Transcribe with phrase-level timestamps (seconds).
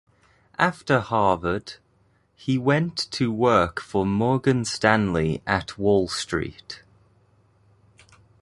[0.57, 1.73] After Harvard,
[2.35, 6.81] he went to work for Morgan Stanley at Wall Street.